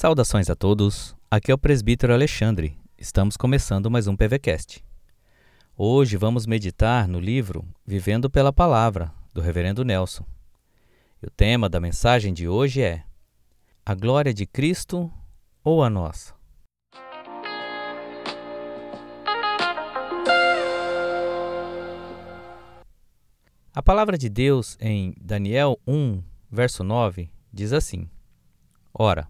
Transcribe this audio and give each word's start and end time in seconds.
Saudações 0.00 0.48
a 0.48 0.56
todos, 0.56 1.14
aqui 1.30 1.52
é 1.52 1.54
o 1.54 1.58
presbítero 1.58 2.14
Alexandre. 2.14 2.74
Estamos 2.96 3.36
começando 3.36 3.90
mais 3.90 4.06
um 4.06 4.16
PVCast. 4.16 4.82
Hoje 5.76 6.16
vamos 6.16 6.46
meditar 6.46 7.06
no 7.06 7.20
livro 7.20 7.68
Vivendo 7.86 8.30
pela 8.30 8.50
Palavra, 8.50 9.12
do 9.34 9.42
Reverendo 9.42 9.84
Nelson. 9.84 10.24
E 11.22 11.26
o 11.26 11.30
tema 11.30 11.68
da 11.68 11.78
mensagem 11.78 12.32
de 12.32 12.48
hoje 12.48 12.80
é 12.80 13.04
A 13.84 13.94
glória 13.94 14.32
de 14.32 14.46
Cristo 14.46 15.12
ou 15.62 15.84
a 15.84 15.90
nossa? 15.90 16.34
A 23.74 23.82
palavra 23.84 24.16
de 24.16 24.30
Deus 24.30 24.78
em 24.80 25.14
Daniel 25.20 25.78
1, 25.86 26.22
verso 26.50 26.82
9, 26.82 27.30
diz 27.52 27.74
assim: 27.74 28.08
Ora, 28.94 29.28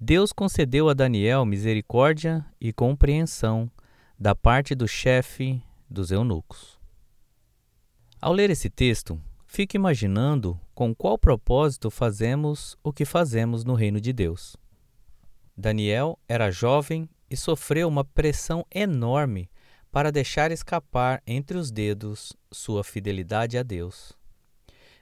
Deus 0.00 0.32
concedeu 0.32 0.88
a 0.88 0.94
Daniel 0.94 1.44
misericórdia 1.44 2.46
e 2.60 2.72
compreensão 2.72 3.68
da 4.16 4.32
parte 4.32 4.72
do 4.72 4.86
chefe 4.86 5.60
dos 5.90 6.12
eunucos. 6.12 6.78
Ao 8.20 8.32
ler 8.32 8.48
esse 8.48 8.70
texto, 8.70 9.20
fique 9.44 9.76
imaginando 9.76 10.58
com 10.72 10.94
qual 10.94 11.18
propósito 11.18 11.90
fazemos 11.90 12.76
o 12.80 12.92
que 12.92 13.04
fazemos 13.04 13.64
no 13.64 13.74
reino 13.74 14.00
de 14.00 14.12
Deus. 14.12 14.56
Daniel 15.56 16.16
era 16.28 16.48
jovem 16.48 17.10
e 17.28 17.36
sofreu 17.36 17.88
uma 17.88 18.04
pressão 18.04 18.64
enorme 18.72 19.50
para 19.90 20.12
deixar 20.12 20.52
escapar 20.52 21.20
entre 21.26 21.58
os 21.58 21.72
dedos 21.72 22.36
sua 22.52 22.84
fidelidade 22.84 23.58
a 23.58 23.64
Deus. 23.64 24.12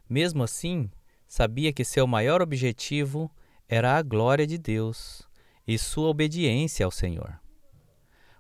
Mesmo 0.09 0.43
assim, 0.43 0.91
sabia 1.29 1.71
que 1.71 1.85
seu 1.85 2.07
maior 2.07 2.41
objetivo 2.41 3.31
era 3.31 3.46
a 3.69 4.01
glória 4.01 4.47
de 4.47 4.59
Deus 4.59 5.23
e 5.67 5.77
sua 5.77 6.09
obediência 6.09 6.87
ao 6.87 6.91
Senhor. 6.93 7.41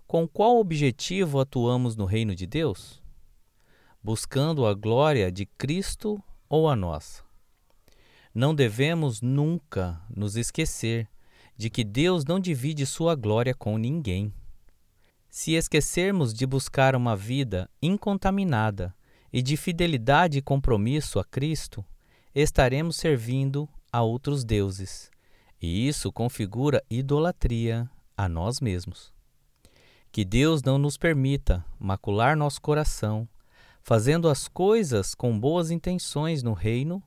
Com 0.07 0.29
qual 0.29 0.61
objetivo 0.61 1.41
atuamos 1.41 1.97
no 1.97 2.05
reino 2.05 2.33
de 2.33 2.47
Deus? 2.47 3.03
Buscando 4.01 4.65
a 4.65 4.73
glória 4.73 5.33
de 5.33 5.45
Cristo 5.45 6.23
ou 6.49 6.69
a 6.69 6.77
nossa? 6.77 7.25
Não 8.33 8.55
devemos 8.55 9.21
nunca 9.21 10.01
nos 10.09 10.37
esquecer 10.37 11.09
de 11.57 11.71
que 11.71 11.83
Deus 11.83 12.25
não 12.25 12.39
divide 12.39 12.87
sua 12.87 13.17
glória 13.17 13.53
com 13.53 13.77
ninguém. 13.77 14.33
Se 15.29 15.55
esquecermos 15.55 16.33
de 16.33 16.47
buscar 16.47 16.95
uma 16.95 17.17
vida 17.17 17.69
incontaminada 17.83 18.95
e 19.33 19.43
de 19.43 19.57
fidelidade 19.57 20.39
e 20.39 20.43
compromisso 20.43 21.19
a 21.19 21.25
Cristo, 21.25 21.85
estaremos 22.33 22.97
servindo 22.97 23.69
a 23.93 24.03
outros 24.03 24.45
deuses 24.45 25.11
e 25.61 25.89
isso 25.89 26.13
configura 26.13 26.83
idolatria 26.91 27.89
a 28.17 28.29
nós 28.29 28.61
mesmos. 28.61 29.13
Que 30.13 30.25
Deus 30.25 30.63
não 30.63 30.79
nos 30.79 30.97
permita 30.97 31.65
macular 31.79 32.37
nosso 32.37 32.61
coração, 32.61 33.29
fazendo 33.83 34.29
as 34.29 34.49
coisas 34.49 35.15
com 35.15 35.39
boas 35.39 35.71
intenções 35.71 36.43
no 36.43 36.53
reino, 36.53 37.03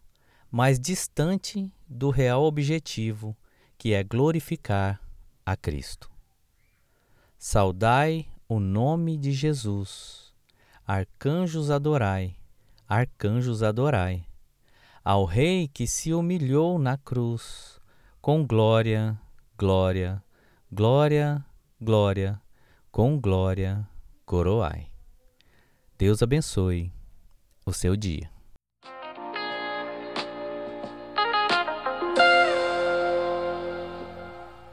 mas 0.51 0.79
distante 0.79 1.71
do 1.87 2.09
real 2.09 2.43
objetivo, 2.43 3.35
que 3.77 3.93
é 3.93 4.03
glorificar 4.03 4.99
a 5.45 5.55
Cristo. 5.55 6.09
Saudai 7.37 8.27
o 8.47 8.59
nome 8.59 9.17
de 9.17 9.31
Jesus. 9.31 10.33
Arcanjos 10.85 11.71
adorai, 11.71 12.35
arcanjos 12.87 13.63
adorai. 13.63 14.25
Ao 15.03 15.23
Rei 15.23 15.67
que 15.67 15.87
se 15.87 16.13
humilhou 16.13 16.77
na 16.77 16.97
cruz 16.97 17.78
com 18.21 18.45
glória, 18.45 19.17
glória, 19.57 20.21
glória, 20.71 21.45
glória, 21.79 22.41
com 22.91 23.19
glória, 23.19 23.87
coroai. 24.25 24.87
Deus 25.97 26.21
abençoe 26.21 26.91
o 27.65 27.71
seu 27.71 27.95
dia. 27.95 28.38